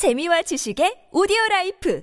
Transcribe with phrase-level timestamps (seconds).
[0.00, 2.00] 재미와 지식의 오디오 라이프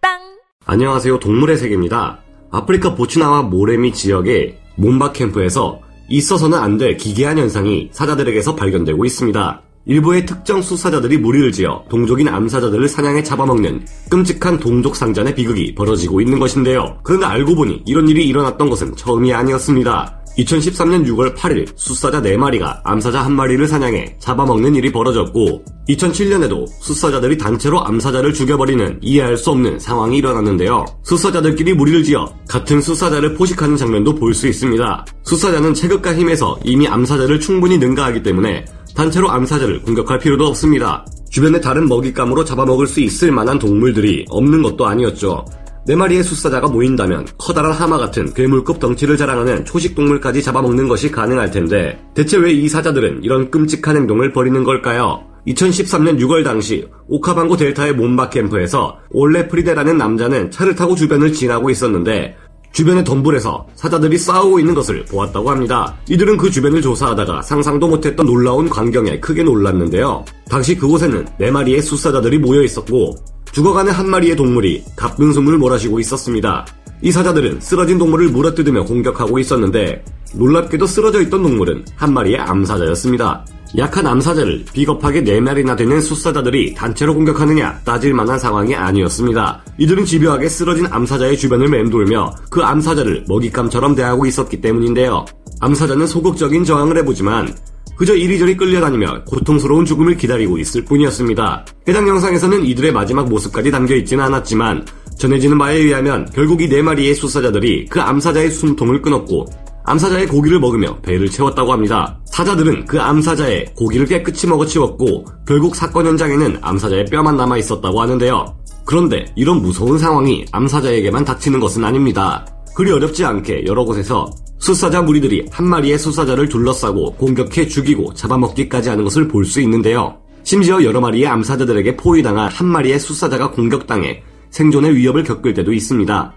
[0.00, 0.18] 팟빵
[0.66, 1.20] 안녕하세요.
[1.20, 2.18] 동물의 세계입니다.
[2.50, 9.62] 아프리카 보츠와나 모레미 지역의 몬바 캠프에서 있어서는 안 될 기괴한 현상이 사자들에게서 발견되고 있습니다.
[9.86, 16.40] 일부의 특정 수사자들이 무리를 지어 동족인 암사자들을 사냥해 잡아먹는 끔찍한 동족 상잔의 비극이 벌어지고 있는
[16.40, 16.98] 것인데요.
[17.04, 20.19] 그런데 알고 보니 이런 일이 일어났던 것은 처음이 아니었습니다.
[20.38, 28.32] 2013년 6월 8일 숫사자 4마리가 암사자 1마리를 사냥해 잡아먹는 일이 벌어졌고 2007년에도 숫사자들이 단체로 암사자를
[28.32, 30.84] 죽여버리는 이해할 수 없는 상황이 일어났는데요.
[31.02, 35.04] 숫사자들끼리 무리를 지어 같은 숫사자를 포식하는 장면도 볼 수 있습니다.
[35.24, 41.04] 숫사자는 체급과 힘에서 이미 암사자를 충분히 능가하기 때문에 단체로 암사자를 공격할 필요도 없습니다.
[41.30, 45.44] 주변에 다른 먹잇감으로 잡아먹을 수 있을 만한 동물들이 없는 것도 아니었죠.
[45.86, 51.50] 네 마리의 숫사자가 모인다면 커다란 하마 같은 괴물급 덩치를 자랑하는 초식 동물까지 잡아먹는 것이 가능할
[51.50, 55.24] 텐데 대체 왜 이 사자들은 이런 끔찍한 행동을 벌이는 걸까요?
[55.46, 62.36] 2013년 6월 당시 오카방고 델타의 몬바 캠프에서 올레 프리데라는 남자는 차를 타고 주변을 지나고 있었는데
[62.72, 65.96] 주변의 덤불에서 사자들이 싸우고 있는 것을 보았다고 합니다.
[66.08, 70.24] 이들은 그 주변을 조사하다가 상상도 못했던 놀라운 광경에 크게 놀랐는데요.
[70.48, 73.16] 당시 그곳에는 네 마리의 숫사자들이 모여 있었고
[73.60, 76.64] 죽어가는 한 마리의 동물이 가쁜 숨을 몰아쉬고 있었습니다.
[77.02, 80.02] 이 사자들은 쓰러진 동물을 물어뜯으며 공격하고 있었는데
[80.34, 83.44] 놀랍게도 쓰러져 있던 동물은 한 마리의 암사자였습니다.
[83.76, 89.62] 약한 암사자를 비겁하게 4마리나 되는 숫사자들이 단체로 공격하느냐 따질 만한 상황이 아니었습니다.
[89.76, 95.26] 이들은 집요하게 쓰러진 암사자의 주변을 맴돌며 그 암사자를 먹잇감처럼 대하고 있었기 때문인데요.
[95.60, 97.54] 암사자는 소극적인 저항을 해보지만
[98.00, 101.66] 그저 이리저리 끌려다니며 고통스러운 죽음을 기다리고 있을 뿐이었습니다.
[101.86, 104.86] 해당 영상에서는 이들의 마지막 모습까지 담겨있지는 않았지만
[105.18, 109.44] 전해지는 바에 의하면 결국 이 네 마리의 수사자들이 그 암사자의 숨통을 끊었고
[109.84, 112.18] 암사자의 고기를 먹으며 배를 채웠다고 합니다.
[112.24, 118.56] 사자들은 그 암사자의 고기를 깨끗이 먹어치웠고 결국 사건 현장에는 암사자의 뼈만 남아 있었다고 하는데요.
[118.86, 122.46] 그런데 이런 무서운 상황이 암사자에게만 닥치는 것은 아닙니다.
[122.74, 129.04] 그리 어렵지 않게 여러 곳에서 수사자 무리들이 한 마리의 수사자를 둘러싸고 공격해 죽이고 잡아먹기까지 하는
[129.04, 130.16] 것을 볼 수 있는데요.
[130.42, 136.34] 심지어 여러 마리의 암사자들에게 포위당한 한 마리의 수사자가 공격당해 생존의 위협을 겪을 때도 있습니다.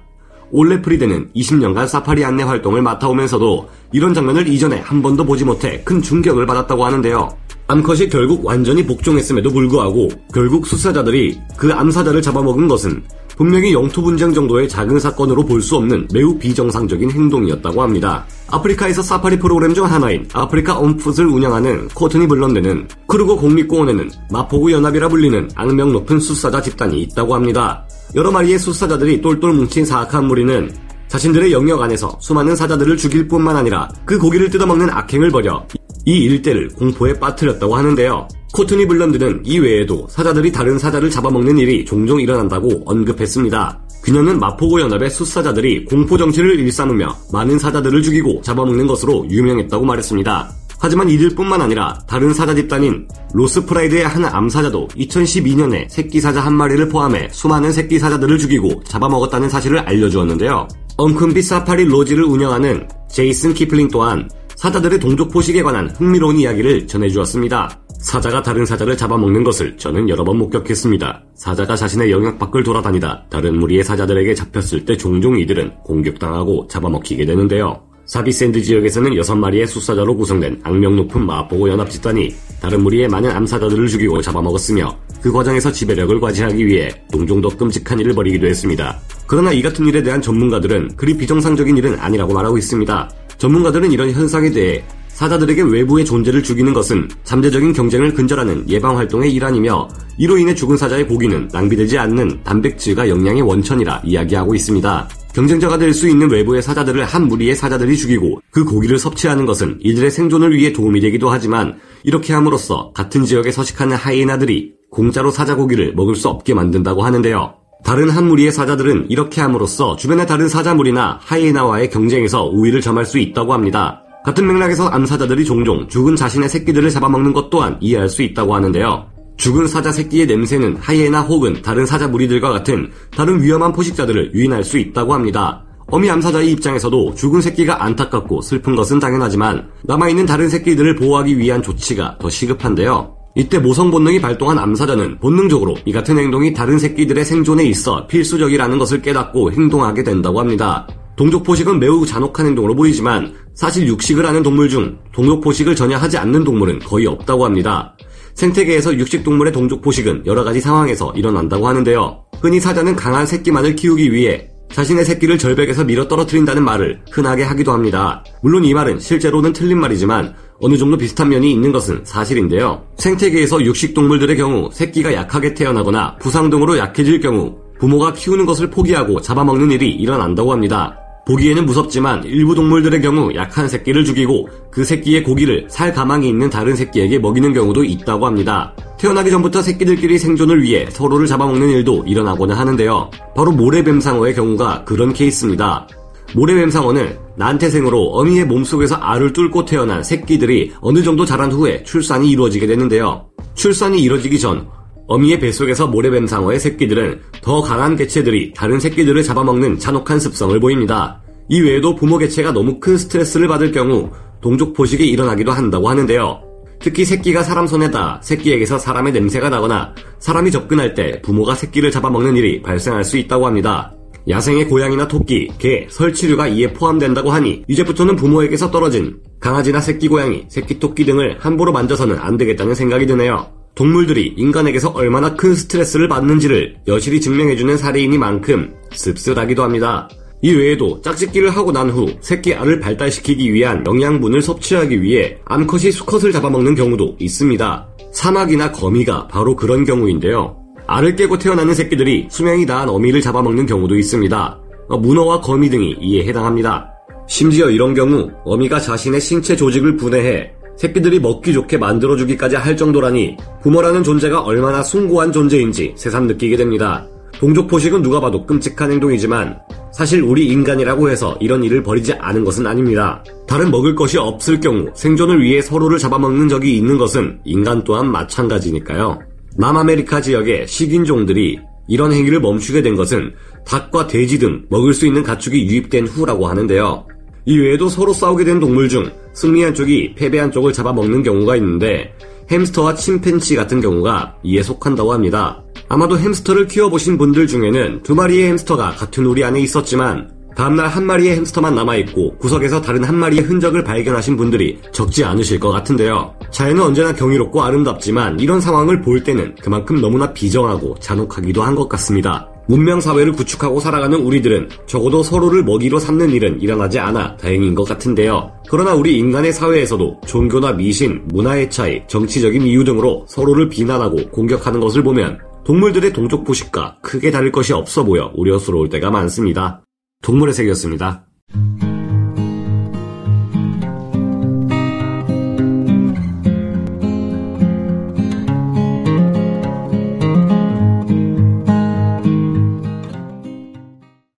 [0.51, 6.01] 올레 프리드는 20년간 사파리 안내 활동을 맡아오면서도 이런 장면을 이전에 한 번도 보지 못해 큰
[6.01, 7.29] 충격을 받았다고 하는데요.
[7.67, 13.03] 암컷이 결국 완전히 복종했음에도 불구하고 결국 수사자들이 그 암사자를 잡아먹은 것은
[13.35, 18.25] 분명히 영토 분쟁 정도의 작은 사건으로 볼 수 없는 매우 비정상적인 행동이었다고 합니다.
[18.49, 25.49] 아프리카에서 사파리 프로그램 중 하나인 아프리카 온풋을 운영하는 코트니 블런드는 크루고 국립공원에는 마포구 연합이라 불리는
[25.55, 27.87] 악명 높은 수사자 집단이 있다고 합니다.
[28.15, 30.69] 여러 마리의 수사자들이 똘똘 뭉친 사악한 무리는
[31.07, 35.65] 자신들의 영역 안에서 수많은 사자들을 죽일 뿐만 아니라 그 고기를 뜯어먹는 악행을 벌여
[36.05, 38.27] 이 일대를 공포에 빠뜨렸다고 하는데요.
[38.53, 43.79] 코트니 블런드는 이 외에도 사자들이 다른 사자를 잡아먹는 일이 종종 일어난다고 언급했습니다.
[44.03, 50.51] 그녀는 마포고 연합의 숫사자들이 공포 정치를 일삼으며 많은 사자들을 죽이고 잡아먹는 것으로 유명했다고 말했습니다.
[50.77, 57.29] 하지만 이들뿐만 아니라 다른 사자 집단인 로스프라이드의 한 암사자도 2012년에 새끼 사자 한 마리를 포함해
[57.31, 60.67] 수많은 새끼 사자들을 죽이고 잡아먹었다는 사실을 알려주었는데요.
[60.97, 67.82] 움쿰베 사파리 로지를 운영하는 제이슨 키플링 또한 사자들의 동족 포식에 관한 흥미로운 이야기를 전해주었습니다.
[68.03, 71.23] 사자가 다른 사자를 잡아먹는 것을 저는 여러 번 목격했습니다.
[71.35, 77.81] 사자가 자신의 영역 밖을 돌아다니다 다른 무리의 사자들에게 잡혔을 때 종종 이들은 공격당하고 잡아먹히게 되는데요.
[78.05, 84.21] 사비샌드 지역에서는 6마리의 숫사자로 구성된 악명 높은 마포고 연합 집단이 다른 무리의 많은 암사자들을 죽이고
[84.21, 88.99] 잡아먹었으며 그 과정에서 지배력을 과시하기 위해 종종 더 끔찍한 일을 벌이기도 했습니다.
[89.25, 93.09] 그러나 이 같은 일에 대한 전문가들은 그리 비정상적인 일은 아니라고 말하고 있습니다.
[93.37, 99.87] 전문가들은 이런 현상에 대해 사자들에게 외부의 존재를 죽이는 것은 잠재적인 경쟁을 근절하는 예방 활동의 일환이며
[100.17, 105.09] 이로 인해 죽은 사자의 고기는 낭비되지 않는 단백질과 영양의 원천이라 이야기하고 있습니다.
[105.33, 110.11] 경쟁자가 될 수 있는 외부의 사자들을 한 무리의 사자들이 죽이고 그 고기를 섭취하는 것은 이들의
[110.11, 116.15] 생존을 위해 도움이 되기도 하지만 이렇게 함으로써 같은 지역에 서식하는 하이에나들이 공짜로 사자 고기를 먹을
[116.15, 117.55] 수 없게 만든다고 하는데요.
[117.83, 123.19] 다른 한 무리의 사자들은 이렇게 함으로써 주변의 다른 사자 무리나 하이에나와의 경쟁에서 우위를 점할 수
[123.19, 124.02] 있다고 합니다.
[124.23, 129.05] 같은 맥락에서 암사자들이 종종 죽은 자신의 새끼들을 잡아먹는 것 또한 이해할 수 있다고 하는데요.
[129.35, 134.77] 죽은 사자 새끼의 냄새는 하이에나 혹은 다른 사자 무리들과 같은 다른 위험한 포식자들을 유인할 수
[134.77, 135.65] 있다고 합니다.
[135.87, 142.17] 어미 암사자의 입장에서도 죽은 새끼가 안타깝고 슬픈 것은 당연하지만 남아있는 다른 새끼들을 보호하기 위한 조치가
[142.19, 143.15] 더 시급한데요.
[143.35, 149.01] 이때 모성 본능이 발동한 암사자는 본능적으로 이 같은 행동이 다른 새끼들의 생존에 있어 필수적이라는 것을
[149.01, 150.87] 깨닫고 행동하게 된다고 합니다.
[151.15, 156.17] 동족 포식은 매우 잔혹한 행동으로 보이지만 사실 육식을 하는 동물 중 동족 포식을 전혀 하지
[156.17, 157.95] 않는 동물은 거의 없다고 합니다.
[158.33, 162.23] 생태계에서 육식 동물의 동족 포식은 여러 가지 상황에서 일어난다고 하는데요.
[162.41, 168.23] 흔히 사자는 강한 새끼만을 키우기 위해 자신의 새끼를 절벽에서 밀어 떨어뜨린다는 말을 흔하게 하기도 합니다.
[168.41, 172.83] 물론 이 말은 실제로는 틀린 말이지만 어느 정도 비슷한 면이 있는 것은 사실인데요.
[172.97, 179.21] 생태계에서 육식 동물들의 경우 새끼가 약하게 태어나거나 부상 등으로 약해질 경우 부모가 키우는 것을 포기하고
[179.21, 180.97] 잡아먹는 일이 일어난다고 합니다.
[181.25, 186.75] 보기에는 무섭지만 일부 동물들의 경우 약한 새끼를 죽이고 그 새끼의 고기를 살 가망이 있는 다른
[186.75, 188.73] 새끼에게 먹이는 경우도 있다고 합니다.
[188.99, 193.09] 태어나기 전부터 새끼들끼리 생존을 위해 서로를 잡아먹는 일도 일어나고는 하는데요.
[193.35, 195.87] 바로 모래뱀상어의 경우가 그런 케이스입니다.
[196.35, 203.27] 모래뱀상어는 난태생으로 어미의 몸속에서 알을 뚫고 태어난 새끼들이 어느 정도 자란 후에 출산이 이루어지게 되는데요.
[203.55, 204.67] 출산이 이루어지기 전
[205.13, 211.21] 어미의 뱃속에서 모래뱀상어의 새끼들은 더 강한 개체들이 다른 새끼들을 잡아먹는 잔혹한 습성을 보입니다.
[211.49, 214.09] 이 외에도 부모 개체가 너무 큰 스트레스를 받을 경우
[214.41, 216.41] 동족 포식이 일어나기도 한다고 하는데요.
[216.79, 222.63] 특히 새끼가 사람 손에다 새끼에게서 사람의 냄새가 나거나 사람이 접근할 때 부모가 새끼를 잡아먹는 일이
[222.63, 223.93] 발생할 수 있다고 합니다.
[224.27, 230.79] 야생의 고양이나 토끼, 개, 설치류가 이에 포함된다고 하니 이제부터는 부모에게서 떨어진 강아지나 새끼 고양이, 새끼
[230.79, 233.62] 토끼 등을 함부로 만져서는 안 되겠다는 생각이 드네요.
[233.75, 240.07] 동물들이 인간에게서 얼마나 큰 스트레스를 받는지를 여실히 증명해주는 사례이니만큼 씁쓸하기도 합니다.
[240.43, 246.31] 이 외에도 짝짓기를 하고 난 후 새끼 알을 발달시키기 위한 영양분을 섭취하기 위해 암컷이 수컷을
[246.31, 247.87] 잡아먹는 경우도 있습니다.
[248.11, 250.57] 사막이나 거미가 바로 그런 경우인데요.
[250.85, 254.59] 알을 깨고 태어나는 새끼들이 수명이 다한 어미를 잡아먹는 경우도 있습니다.
[254.89, 256.91] 문어와 거미 등이 이에 해당합니다.
[257.27, 264.03] 심지어 이런 경우 어미가 자신의 신체 조직을 분해해 새끼들이 먹기 좋게 만들어주기까지 할 정도라니 부모라는
[264.03, 267.07] 존재가 얼마나 숭고한 존재인지 새삼 느끼게 됩니다.
[267.39, 269.59] 동족 포식은 누가 봐도 끔찍한 행동이지만
[269.91, 273.23] 사실 우리 인간이라고 해서 이런 일을 벌이지 않은 것은 아닙니다.
[273.47, 279.19] 다른 먹을 것이 없을 경우 생존을 위해 서로를 잡아먹는 적이 있는 것은 인간 또한 마찬가지니까요.
[279.57, 283.33] 남아메리카 지역의 식인종들이 이런 행위를 멈추게 된 것은
[283.65, 287.05] 닭과 돼지 등 먹을 수 있는 가축이 유입된 후라고 하는데요.
[287.45, 292.13] 이외에도 서로 싸우게 된 동물 중 승리한 쪽이 패배한 쪽을 잡아먹는 경우가 있는데
[292.51, 295.61] 햄스터와 침팬치 같은 경우가 이에 속한다고 합니다.
[295.89, 301.35] 아마도 햄스터를 키워보신 분들 중에는 두 마리의 햄스터가 같은 우리 안에 있었지만 다음날 한 마리의
[301.37, 306.33] 햄스터만 남아있고 구석에서 다른 한 마리의 흔적을 발견하신 분들이 적지 않으실 것 같은데요.
[306.51, 312.47] 자연은 언제나 경이롭고 아름답지만 이런 상황을 볼 때는 그만큼 너무나 비정하고 잔혹하기도 한 것 같습니다.
[312.67, 318.51] 문명 사회를 구축하고 살아가는 우리들은 적어도 서로를 먹이로 삼는 일은 일어나지 않아 다행인 것 같은데요.
[318.69, 325.03] 그러나 우리 인간의 사회에서도 종교나 미신, 문화의 차이, 정치적인 이유 등으로 서로를 비난하고 공격하는 것을
[325.03, 329.81] 보면 동물들의 동족 포식과 크게 다를 것이 없어 보여 우려스러울 때가 많습니다.
[330.21, 331.25] 동물의 세계였습니다.